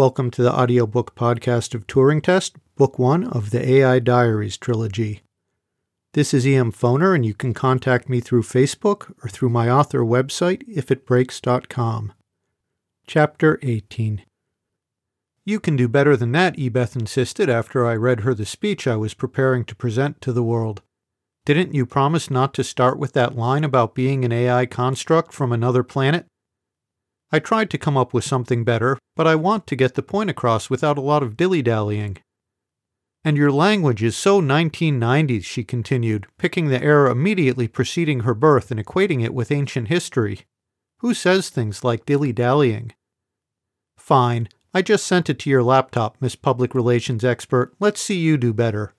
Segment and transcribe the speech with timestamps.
[0.00, 5.20] Welcome to the audiobook podcast of Turing Test, Book 1 of the AI Diaries trilogy.
[6.14, 10.00] This is EM Foner, and you can contact me through Facebook or through my author
[10.00, 12.14] website, ifitbreaks.com.
[13.06, 14.22] Chapter 18
[15.44, 18.96] You can do better than that, Ebeth insisted after I read her the speech I
[18.96, 20.80] was preparing to present to the world.
[21.44, 25.52] Didn't you promise not to start with that line about being an AI construct from
[25.52, 26.24] another planet?
[27.32, 30.30] I tried to come up with something better, but I want to get the point
[30.30, 32.18] across without a lot of dilly dallying.
[33.24, 38.70] And your language is so 1990s, she continued, picking the era immediately preceding her birth
[38.70, 40.46] and equating it with ancient history.
[40.98, 42.92] Who says things like dilly dallying?
[43.96, 47.74] Fine, I just sent it to your laptop, Miss Public Relations Expert.
[47.78, 48.94] Let's see you do better.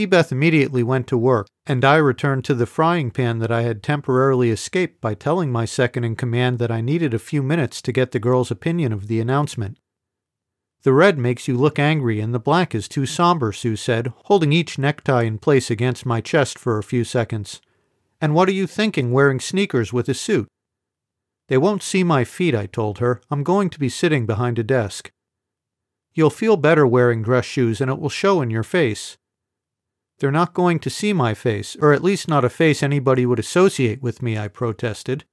[0.00, 3.82] Ebeth immediately went to work, and I returned to the frying pan that I had
[3.82, 7.92] temporarily escaped by telling my second in command that I needed a few minutes to
[7.92, 9.78] get the girl's opinion of the announcement.
[10.82, 14.52] The red makes you look angry, and the black is too somber, Sue said, holding
[14.52, 17.60] each necktie in place against my chest for a few seconds.
[18.20, 20.48] And what are you thinking wearing sneakers with a suit?
[21.48, 23.20] They won't see my feet, I told her.
[23.30, 25.10] I'm going to be sitting behind a desk.
[26.14, 29.18] You'll feel better wearing dress shoes, and it will show in your face.
[30.20, 33.38] They're not going to see my face, or at least not a face anybody would
[33.38, 35.24] associate with me, I protested.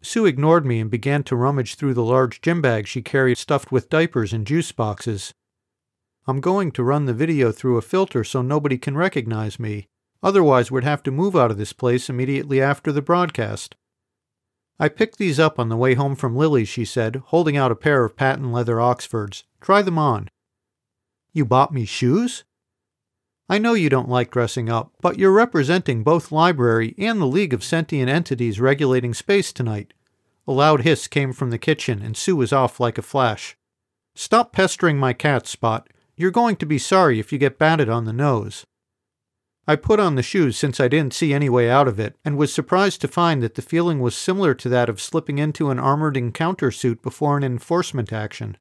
[0.00, 3.70] Sue ignored me and began to rummage through the large gym bag she carried stuffed
[3.70, 5.34] with diapers and juice boxes.
[6.26, 9.88] I'm going to run the video through a filter so nobody can recognize me.
[10.22, 13.74] Otherwise, we'd have to move out of this place immediately after the broadcast.
[14.78, 17.76] I picked these up on the way home from Lily's, she said, holding out a
[17.76, 19.44] pair of patent leather Oxfords.
[19.60, 20.30] Try them on.
[21.34, 22.44] You bought me shoes?
[23.50, 27.52] I know you don't like dressing up, but you're representing both library and the League
[27.52, 29.92] of Sentient Entities regulating space tonight.
[30.46, 33.56] A loud hiss came from the kitchen, and Sue was off like a flash.
[34.14, 35.88] Stop pestering my cat, Spot.
[36.16, 38.64] You're going to be sorry if you get batted on the nose.
[39.66, 42.36] I put on the shoes since I didn't see any way out of it, and
[42.36, 45.80] was surprised to find that the feeling was similar to that of slipping into an
[45.80, 48.58] armored encounter suit before an enforcement action.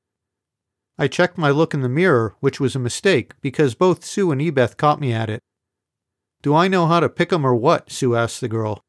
[1.02, 4.42] I checked my look in the mirror, which was a mistake, because both Sue and
[4.42, 5.40] Ebeth caught me at it.
[6.42, 7.90] Do I know how to pick 'em or what?
[7.90, 8.82] Sue asked the girl.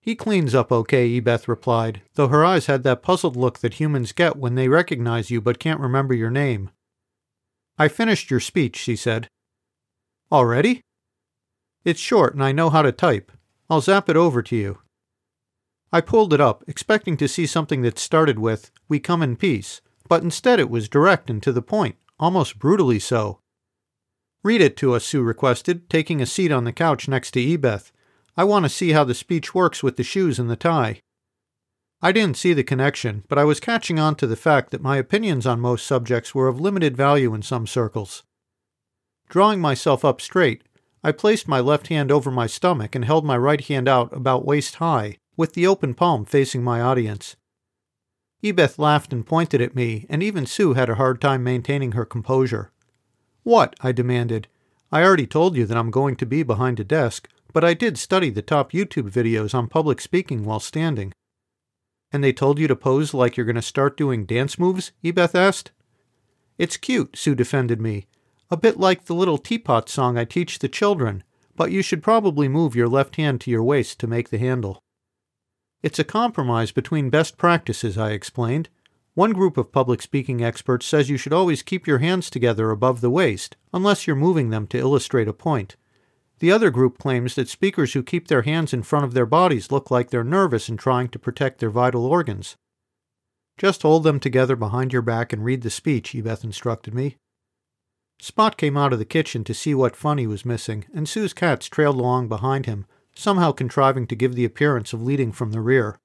[0.00, 4.12] He cleans up okay, Ebeth replied, though her eyes had that puzzled look that humans
[4.12, 6.70] get when they recognize you but can't remember your name.
[7.76, 9.28] I finished your speech, she said.
[10.32, 10.80] Already?
[11.84, 13.30] It's short and I know how to type.
[13.68, 14.78] I'll zap it over to you.
[15.92, 19.82] I pulled it up, expecting to see something that started with, We come in peace,
[20.10, 23.38] but instead it was direct and to the point, almost brutally so.
[24.42, 27.92] Read it to us, Sue requested, taking a seat on the couch next to Ebeth.
[28.36, 31.00] I want to see how the speech works with the shoes and the tie.
[32.02, 34.96] I didn't see the connection, but I was catching on to the fact that my
[34.96, 38.24] opinions on most subjects were of limited value in some circles.
[39.28, 40.64] Drawing myself up straight,
[41.04, 44.44] I placed my left hand over my stomach and held my right hand out about
[44.44, 47.36] waist high, with the open palm facing my audience.
[48.42, 52.04] Ebeth laughed and pointed at me, and even Sue had a hard time maintaining her
[52.04, 52.70] composure.
[53.42, 53.76] What?
[53.80, 54.48] I demanded.
[54.90, 57.98] I already told you that I'm going to be behind a desk, but I did
[57.98, 61.12] study the top YouTube videos on public speaking while standing.
[62.12, 64.92] And they told you to pose like you're going to start doing dance moves?
[65.04, 65.70] Ebeth asked.
[66.58, 68.06] It's cute, Sue defended me.
[68.50, 71.22] A bit like the little teapot song I teach the children,
[71.56, 74.82] but you should probably move your left hand to your waist to make the handle.
[75.82, 78.68] It's a compromise between best practices, I explained.
[79.14, 83.00] One group of public speaking experts says you should always keep your hands together above
[83.00, 85.76] the waist, unless you're moving them to illustrate a point.
[86.38, 89.70] The other group claims that speakers who keep their hands in front of their bodies
[89.70, 92.56] look like they're nervous and trying to protect their vital organs.
[93.58, 97.16] Just hold them together behind your back and read the speech, Ebeth instructed me.
[98.20, 101.32] Spot came out of the kitchen to see what fun he was missing, and Sue's
[101.32, 105.60] cats trailed along behind him, somehow contriving to give the appearance of leading from the
[105.60, 105.98] rear.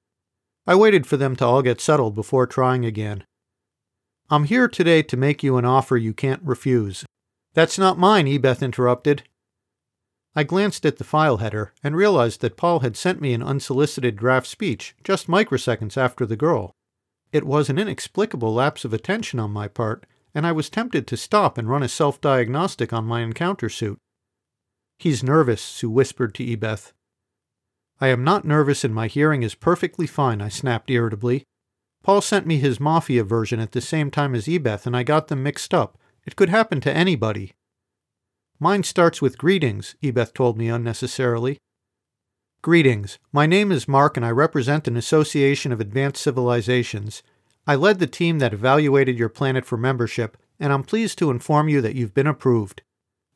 [0.66, 3.24] I waited for them to all get settled before trying again.
[4.28, 7.04] I'm here today to make you an offer you can't refuse.
[7.54, 9.22] That's not mine, Ebeth interrupted.
[10.34, 14.16] I glanced at the file header and realized that Paul had sent me an unsolicited
[14.16, 16.72] draft speech just microseconds after the girl.
[17.32, 20.04] It was an inexplicable lapse of attention on my part,
[20.34, 23.98] and I was tempted to stop and run a self diagnostic on my encounter suit.
[24.98, 26.92] He's nervous, Sue whispered to Ebeth.
[28.00, 31.44] I am not nervous and my hearing is perfectly fine, I snapped irritably.
[32.02, 35.28] Paul sent me his Mafia version at the same time as Ebeth, and I got
[35.28, 35.98] them mixed up.
[36.24, 37.52] It could happen to anybody.
[38.60, 41.58] Mine starts with greetings, Ebeth told me unnecessarily.
[42.62, 43.18] Greetings.
[43.32, 47.22] My name is Mark, and I represent an association of advanced civilizations.
[47.66, 51.68] I led the team that evaluated your planet for membership, and I'm pleased to inform
[51.68, 52.82] you that you've been approved.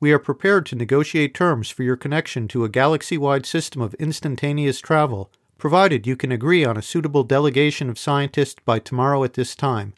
[0.01, 3.93] We are prepared to negotiate terms for your connection to a galaxy wide system of
[3.95, 9.35] instantaneous travel, provided you can agree on a suitable delegation of scientists by tomorrow at
[9.35, 9.93] this time.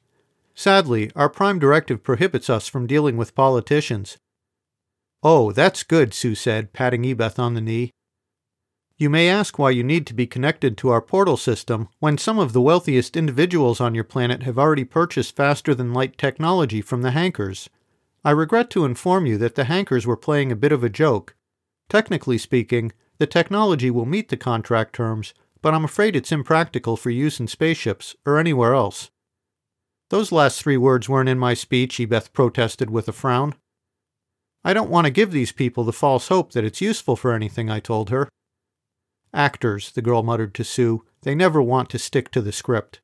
[0.57, 4.19] Sadly, our prime directive prohibits us from dealing with politicians.
[5.23, 7.93] Oh, that's good, Sue said, patting Ebeth on the knee.
[8.99, 12.41] You may ask why you need to be connected to our portal system when some
[12.41, 17.03] of the wealthiest individuals on your planet have already purchased faster than light technology from
[17.03, 17.71] the Hankers.
[18.25, 21.35] I regret to inform you that the Hankers were playing a bit of a joke.
[21.89, 27.11] Technically speaking, the technology will meet the contract terms, but I'm afraid it's impractical for
[27.11, 29.11] use in spaceships or anywhere else.
[30.11, 33.55] Those last three words weren't in my speech, Ebeth protested with a frown.
[34.65, 37.71] I don't want to give these people the false hope that it's useful for anything,
[37.71, 38.29] I told her.
[39.35, 41.05] Actors, the girl muttered to Sue.
[41.23, 43.01] They never want to stick to the script.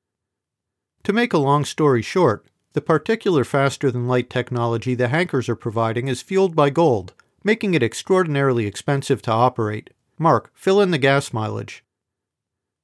[1.04, 5.56] To make a long story short, the particular faster than light technology the Hankers are
[5.56, 9.90] providing is fueled by gold, making it extraordinarily expensive to operate.
[10.18, 11.84] Mark, fill in the gas mileage.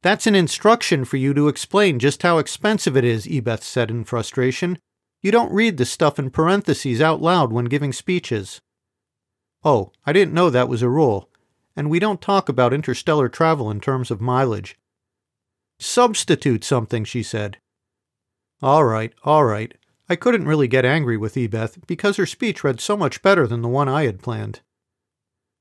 [0.03, 4.05] That's an instruction for you to explain just how expensive it is, Ebeth said in
[4.05, 4.79] frustration.
[5.23, 8.61] You don't read the stuff in parentheses out loud when giving speeches.
[9.65, 11.31] Oh, I didn't know that was a rule
[11.77, 14.77] and we don't talk about interstellar travel in terms of mileage.
[15.79, 17.59] Substitute something, she said.
[18.63, 19.75] All right, all right.
[20.09, 23.63] I couldn't really get angry with Ebeth because her speech read so much better than
[23.63, 24.61] the one I had planned.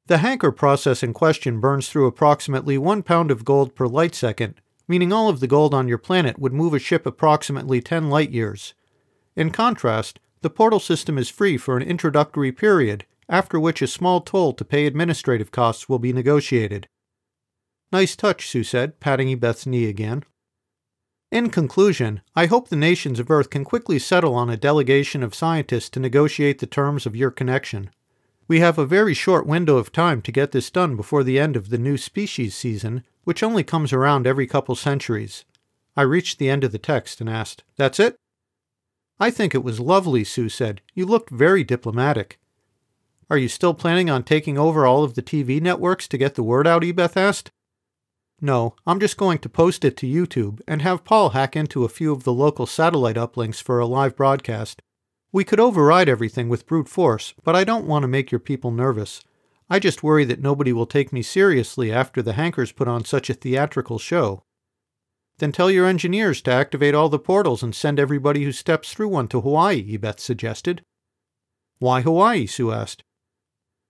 [0.08, 4.60] The Hanker process in question burns through approximately one pound of gold per light second,
[4.86, 8.32] meaning all of the gold on your planet would move a ship approximately 10 light
[8.32, 8.74] years.
[9.36, 14.20] In contrast, the portal system is free for an introductory period after which a small
[14.20, 16.88] toll to pay administrative costs will be negotiated.
[17.92, 20.24] Nice touch, Sue said, patting Ebeth's knee again.
[21.34, 25.34] In conclusion, I hope the nations of Earth can quickly settle on a delegation of
[25.34, 27.90] scientists to negotiate the terms of your connection.
[28.48, 31.56] We have a very short window of time to get this done before the end
[31.56, 35.44] of the new species season, which only comes around every couple centuries.
[35.98, 38.16] I reached the end of the text and asked, That's it?
[39.20, 40.82] I think it was lovely, Sue said.
[40.94, 42.38] You looked very diplomatic.
[43.32, 46.44] Are you still planning on taking over all of the TV networks to get the
[46.44, 46.84] word out?
[46.84, 47.50] Ebeth asked.
[48.44, 51.90] No, I'm just going to post it to YouTube and have Paul hack into a
[51.90, 54.82] few of the local satellite uplinks for a live broadcast.
[55.32, 58.72] We could override everything with brute force, but I don't want to make your people
[58.72, 59.24] nervous.
[59.70, 63.30] I just worry that nobody will take me seriously after the Hankers put on such
[63.30, 64.44] a theatrical show.
[65.38, 69.08] Then tell your engineers to activate all the portals and send everybody who steps through
[69.08, 70.84] one to Hawaii, Ebeth suggested.
[71.80, 72.46] Why Hawaii?
[72.46, 73.06] Sue asked.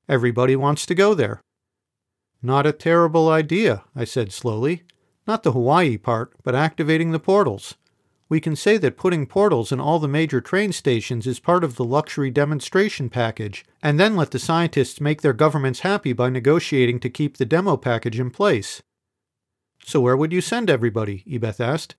[0.08, 1.42] Everybody wants to go there.
[2.46, 4.84] Not a terrible idea, I said slowly.
[5.26, 7.76] Not the Hawaii part, but activating the portals.
[8.28, 11.78] We can say that putting portals in all the major train stations is part of
[11.78, 17.00] the luxury demonstration package, and then let the scientists make their governments happy by negotiating
[17.02, 18.82] to keep the demo package in place.
[19.86, 21.24] So, where would you send everybody?
[21.26, 21.96] Ebeth asked.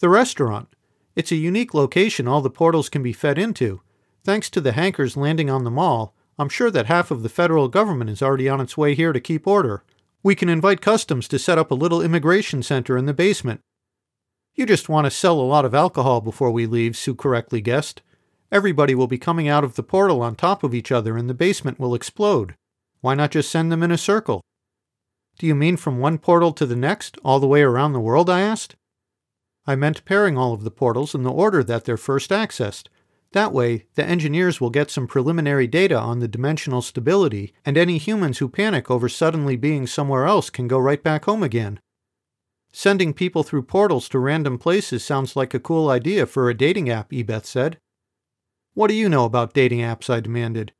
[0.00, 0.68] The restaurant.
[1.14, 3.82] It's a unique location all the portals can be fed into.
[4.24, 7.68] Thanks to the Hankers landing on the mall, I'm sure that half of the federal
[7.68, 9.84] government is already on its way here to keep order.
[10.24, 13.60] We can invite customs to set up a little immigration center in the basement.
[14.56, 18.02] You just want to sell a lot of alcohol before we leave, Sue correctly guessed.
[18.50, 21.34] Everybody will be coming out of the portal on top of each other and the
[21.34, 22.56] basement will explode.
[23.02, 24.42] Why not just send them in a circle?
[25.38, 28.28] Do you mean from one portal to the next, all the way around the world?
[28.28, 28.74] I asked.
[29.64, 32.88] I meant pairing all of the portals in the order that they're first accessed.
[33.32, 37.96] That way, the engineers will get some preliminary data on the dimensional stability, and any
[37.96, 41.80] humans who panic over suddenly being somewhere else can go right back home again.
[42.72, 46.90] Sending people through portals to random places sounds like a cool idea for a dating
[46.90, 47.78] app, Ebeth said.
[48.74, 50.08] What do you know about dating apps?
[50.08, 50.72] I demanded.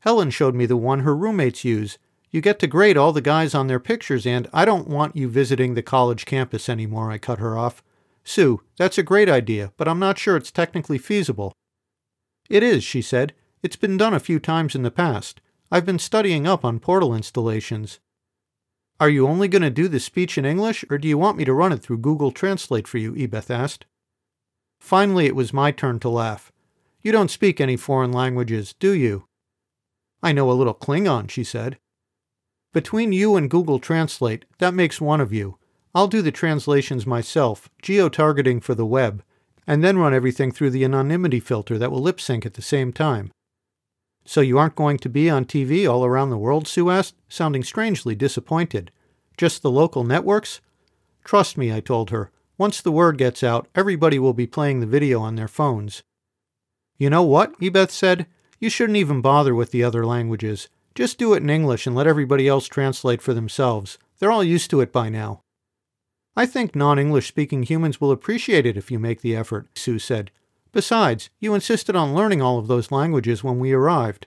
[0.00, 1.98] Helen showed me the one her roommates use.
[2.30, 5.28] You get to grade all the guys on their pictures, and I don't want you
[5.28, 7.82] visiting the college campus anymore, I cut her off.
[8.26, 11.52] Sue, that's a great idea, but I'm not sure it's technically feasible.
[12.50, 13.34] It is, she said.
[13.62, 15.40] It's been done a few times in the past.
[15.70, 18.00] I've been studying up on portal installations.
[18.98, 21.44] Are you only going to do the speech in English, or do you want me
[21.44, 23.12] to run it through Google Translate for you?
[23.12, 23.86] Ebeth asked.
[24.80, 26.50] Finally, it was my turn to laugh.
[27.02, 29.28] You don't speak any foreign languages, do you?
[30.20, 31.78] I know a little Klingon, she said.
[32.72, 35.58] Between you and Google Translate, that makes one of you.
[35.96, 39.24] I'll do the translations myself, geo-targeting for the web,
[39.66, 42.92] and then run everything through the anonymity filter that will lip sync at the same
[42.92, 43.32] time.
[44.26, 46.68] So you aren't going to be on TV all around the world?
[46.68, 48.90] Sue asked, sounding strangely disappointed.
[49.38, 50.60] Just the local networks?
[51.24, 52.30] Trust me, I told her.
[52.58, 56.02] Once the word gets out, everybody will be playing the video on their phones.
[56.98, 57.58] You know what?
[57.58, 58.26] Ebeth said.
[58.60, 60.68] You shouldn't even bother with the other languages.
[60.94, 63.96] Just do it in English and let everybody else translate for themselves.
[64.18, 65.40] They're all used to it by now.
[66.36, 69.98] I think non English speaking humans will appreciate it if you make the effort, Sue
[69.98, 70.30] said.
[70.72, 74.26] Besides, you insisted on learning all of those languages when we arrived.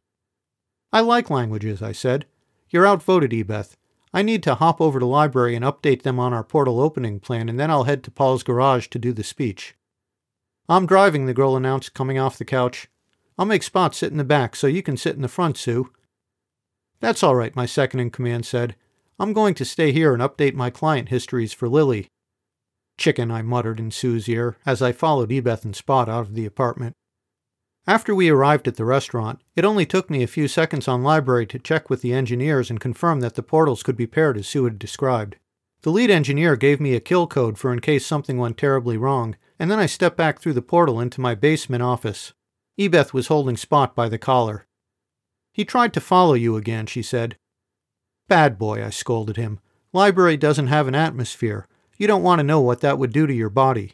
[0.91, 2.25] I like languages, I said.
[2.71, 3.75] You're outvoted, Ebeth.
[4.11, 7.47] I need to hop over to library and update them on our portal opening plan,
[7.47, 9.75] and then I'll head to Paul's garage to do the speech.
[10.67, 12.87] I'm driving, the girl announced, coming off the couch.
[13.37, 15.91] I'll make Spot sit in the back so you can sit in the front, Sue.
[16.99, 18.75] That's all right, my second in command said.
[19.21, 22.07] I'm going to stay here and update my client histories for Lily.
[22.97, 26.45] Chicken, I muttered in Sue's ear as I followed Ebeth and Spot out of the
[26.45, 26.95] apartment.
[27.85, 31.45] After we arrived at the restaurant, it only took me a few seconds on library
[31.47, 34.63] to check with the engineers and confirm that the portals could be paired as Sue
[34.63, 35.35] had described.
[35.81, 39.35] The lead engineer gave me a kill code for in case something went terribly wrong,
[39.57, 42.33] and then I stepped back through the portal into my basement office.
[42.77, 44.65] Ebeth was holding Spot by the collar.
[45.51, 47.37] He tried to follow you again, she said.
[48.29, 49.59] Bad boy, I scolded him.
[49.91, 51.67] Library doesn't have an atmosphere.
[51.97, 53.93] You don't want to know what that would do to your body.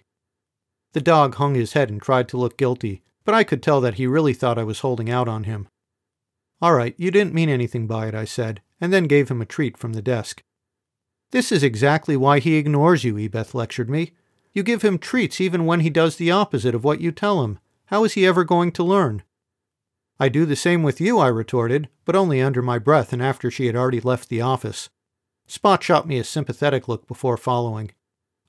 [0.92, 3.94] The dog hung his head and tried to look guilty, but I could tell that
[3.94, 5.70] he really thought I was holding out on him.
[6.62, 9.46] All right, you didn't mean anything by it, I said, and then gave him a
[9.46, 10.44] treat from the desk.
[11.32, 14.12] This is exactly why he ignores you, Ebeth lectured me.
[14.54, 17.60] You give him treats even when he does the opposite of what you tell him.
[17.86, 19.24] How is he ever going to learn?
[20.20, 23.52] I do the same with you, I retorted, but only under my breath and after
[23.52, 24.90] she had already left the office.
[25.48, 27.92] Spot shot me a sympathetic look before following.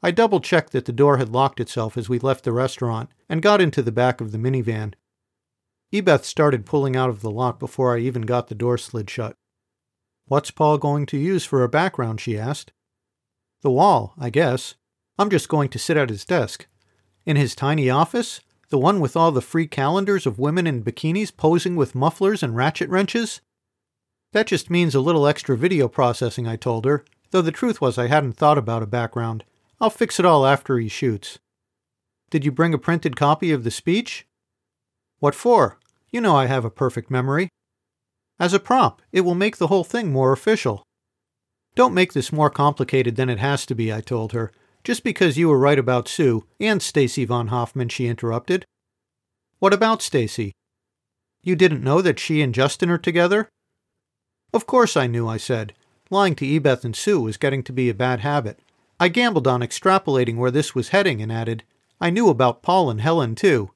[0.02, 3.42] I double checked that the door had locked itself as we left the restaurant and
[3.42, 4.94] got into the back of the minivan.
[5.92, 9.36] Ebeth started pulling out of the lot before I even got the door slid shut.
[10.26, 12.20] What's Paul going to use for a background?
[12.20, 12.72] she asked.
[13.62, 14.74] The wall, I guess.
[15.18, 16.66] I'm just going to sit at his desk.
[17.24, 18.40] In his tiny office?
[18.68, 22.56] The one with all the free calendars of women in bikinis posing with mufflers and
[22.56, 23.40] ratchet wrenches?
[24.32, 27.96] That just means a little extra video processing, I told her, though the truth was
[27.96, 29.44] I hadn't thought about a background.
[29.80, 31.38] I'll fix it all after he shoots.
[32.30, 34.26] Did you bring a printed copy of the speech?
[35.20, 35.78] What for?
[36.10, 37.48] You know I have a perfect memory.
[38.38, 40.82] As a prop, it will make the whole thing more official.
[41.76, 44.50] Don't make this more complicated than it has to be, I told her.
[44.86, 48.64] Just because you were right about Sue and Stacy von Hoffman, she interrupted.
[49.58, 50.52] What about Stacy?
[51.42, 53.48] You didn't know that she and Justin are together?
[54.54, 55.72] Of course I knew, I said.
[56.08, 58.60] Lying to Ebeth and Sue was getting to be a bad habit.
[59.00, 61.64] I gambled on extrapolating where this was heading and added,
[62.00, 63.72] I knew about Paul and Helen, too.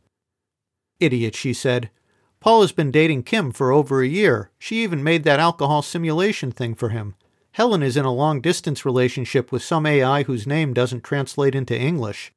[1.00, 1.90] Idiot, she said.
[2.38, 4.52] Paul has been dating Kim for over a year.
[4.60, 7.16] She even made that alcohol simulation thing for him.
[7.52, 11.78] Helen is in a long distance relationship with some AI whose name doesn't translate into
[11.78, 12.32] English.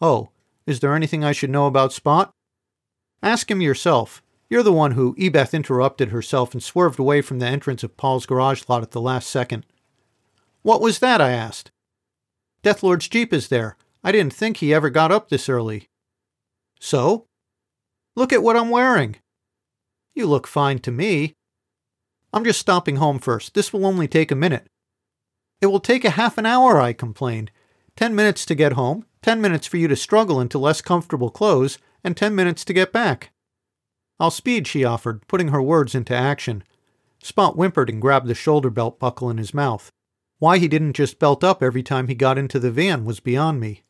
[0.00, 0.30] Oh,
[0.66, 2.30] is there anything I should know about Spot?
[3.22, 4.22] Ask him yourself.
[4.50, 8.26] You're the one who Ebeth interrupted herself and swerved away from the entrance of Paul's
[8.26, 9.66] garage lot at the last second.
[10.62, 11.20] What was that?
[11.20, 11.70] I asked.
[12.62, 13.76] Deathlord's Jeep is there.
[14.04, 15.88] I didn't think he ever got up this early.
[16.80, 17.26] So?
[18.14, 19.16] Look at what I'm wearing.
[20.14, 21.34] You look fine to me.
[22.32, 23.54] I'm just stopping home first.
[23.54, 24.66] This will only take a minute.
[25.60, 27.50] It will take a half an hour, I complained.
[27.96, 31.78] Ten minutes to get home, ten minutes for you to struggle into less comfortable clothes,
[32.04, 33.30] and ten minutes to get back.
[34.20, 36.62] I'll speed, she offered, putting her words into action.
[37.22, 39.90] Spot whimpered and grabbed the shoulder belt buckle in his mouth.
[40.38, 43.60] Why he didn't just belt up every time he got into the van was beyond
[43.60, 43.82] me.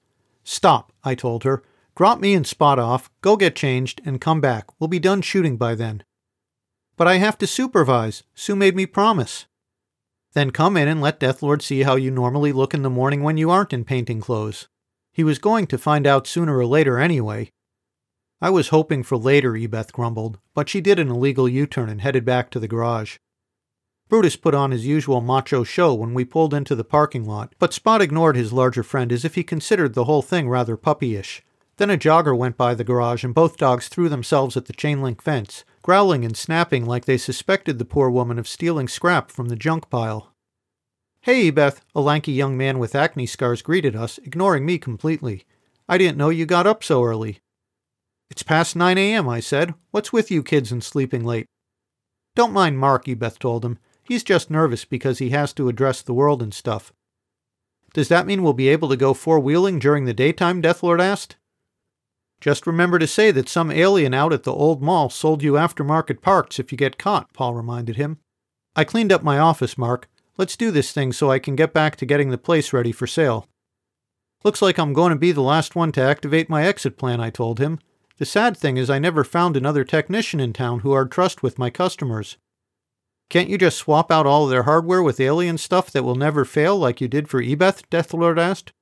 [0.45, 1.63] Stop, I told her.
[1.95, 4.67] Drop me and Spot off, go get changed, and come back.
[4.79, 6.05] We'll be done shooting by then.
[6.99, 8.25] But I have to supervise.
[8.35, 9.47] Sue made me promise.
[10.35, 13.39] Then come in and let Deathlord see how you normally look in the morning when
[13.39, 14.69] you aren't in painting clothes.
[15.13, 17.51] He was going to find out sooner or later anyway.
[18.41, 22.01] I was hoping for later, Ebeth grumbled, but she did an illegal U turn and
[22.01, 23.17] headed back to the garage.
[24.09, 27.73] Brutus put on his usual macho show when we pulled into the parking lot, but
[27.73, 31.43] Spot ignored his larger friend as if he considered the whole thing rather puppyish.
[31.77, 35.01] Then a jogger went by the garage and both dogs threw themselves at the chain
[35.01, 39.49] link fence, growling and snapping like they suspected the poor woman of stealing scrap from
[39.49, 40.35] the junk pile.
[41.23, 45.45] Hey, Beth, a lanky young man with acne scars greeted us, ignoring me completely.
[45.89, 47.41] I didn't know you got up so early.
[48.31, 49.75] It's past 9 a.m., I said.
[49.91, 51.47] What's with you kids and sleeping late?
[52.35, 53.79] Don't mind Mark, Beth told him.
[54.05, 56.93] He's just nervous because he has to address the world and stuff.
[57.95, 60.63] Does that mean we'll be able to go four wheeling during the daytime?
[60.63, 61.37] Deathlord asked.
[62.41, 66.21] Just remember to say that some alien out at the old mall sold you aftermarket
[66.21, 68.19] parts if you get caught, Paul reminded him.
[68.77, 70.09] I cleaned up my office, Mark.
[70.37, 73.09] Let's do this thing so I can get back to getting the place ready for
[73.09, 73.49] sale.
[74.45, 77.31] Looks like I'm going to be the last one to activate my exit plan, I
[77.31, 77.81] told him.
[78.19, 81.59] The sad thing is, I never found another technician in town who I'd trust with
[81.59, 82.37] my customers.
[83.29, 86.77] Can't you just swap out all their hardware with alien stuff that will never fail
[86.77, 87.83] like you did for Ebeth?
[87.91, 88.73] Deathlord asked.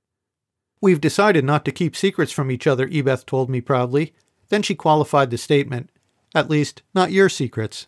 [0.80, 4.14] We've decided not to keep secrets from each other, Ebeth told me proudly.
[4.48, 5.90] Then she qualified the statement.
[6.34, 7.86] At least, not your secrets.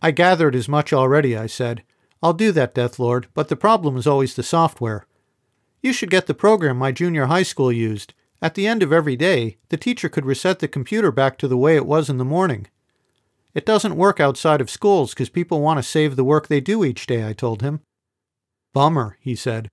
[0.00, 1.82] I gathered as much already, I said.
[2.22, 5.06] I'll do that, Deathlord, but the problem is always the software.
[5.82, 8.14] You should get the program my junior high school used.
[8.42, 11.56] At the end of every day, the teacher could reset the computer back to the
[11.56, 12.66] way it was in the morning.
[13.54, 16.84] It doesn't work outside of schools because people want to save the work they do
[16.84, 17.80] each day, I told him.
[18.74, 19.68] Bummer, he said.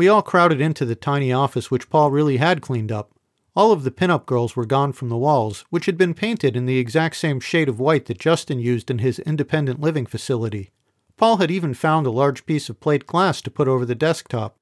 [0.00, 3.12] We all crowded into the tiny office which Paul really had cleaned up.
[3.54, 6.64] All of the pin-up girls were gone from the walls, which had been painted in
[6.64, 10.70] the exact same shade of white that Justin used in his independent living facility.
[11.18, 14.56] Paul had even found a large piece of plate glass to put over the desktop.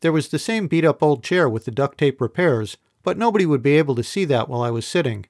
[0.00, 3.46] There was the same beat up old chair with the duct tape repairs, but nobody
[3.46, 5.26] would be able to see that while I was sitting.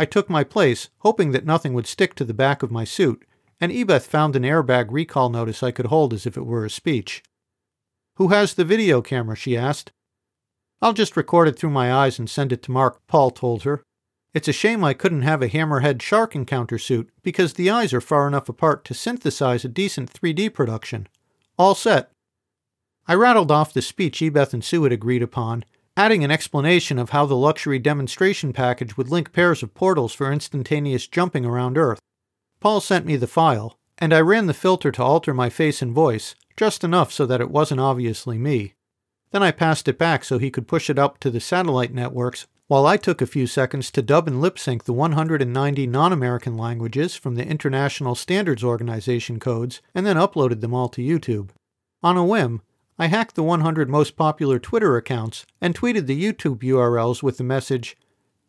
[0.00, 3.24] I took my place, hoping that nothing would stick to the back of my suit,
[3.60, 6.70] and Ebeth found an airbag recall notice I could hold as if it were a
[6.70, 7.22] speech.
[8.20, 9.34] Who has the video camera?
[9.34, 9.92] she asked.
[10.82, 13.82] I'll just record it through my eyes and send it to Mark, Paul told her.
[14.34, 18.00] It's a shame I couldn't have a hammerhead shark encounter suit, because the eyes are
[18.02, 21.08] far enough apart to synthesize a decent 3D production.
[21.58, 22.10] All set.
[23.08, 25.64] I rattled off the speech Ebeth and Sue had agreed upon,
[25.96, 30.30] adding an explanation of how the luxury demonstration package would link pairs of portals for
[30.30, 32.00] instantaneous jumping around Earth.
[32.60, 35.94] Paul sent me the file, and I ran the filter to alter my face and
[35.94, 38.74] voice, just enough so that it wasn't obviously me.
[39.30, 42.46] Then I passed it back so he could push it up to the satellite networks,
[42.66, 46.56] while I took a few seconds to dub and lip sync the 190 non American
[46.56, 51.50] languages from the International Standards Organization codes and then uploaded them all to YouTube.
[52.02, 52.62] On a whim,
[52.98, 57.44] I hacked the 100 most popular Twitter accounts and tweeted the YouTube URLs with the
[57.44, 57.96] message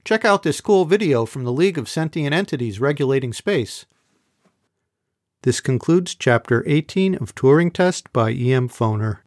[0.04, 3.86] Check out this cool video from the League of Sentient Entities Regulating Space.
[5.44, 8.70] This concludes Chapter 18 of Turing Test by E.M.
[8.70, 9.21] Foner.